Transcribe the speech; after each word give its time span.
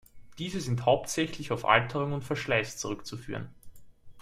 Diese 0.39 0.59
sind 0.59 0.87
hauptsächlich 0.87 1.51
auf 1.51 1.63
Alterung 1.63 2.13
und 2.13 2.23
Verschleiß 2.23 2.77
zurückzuführen. 2.77 3.49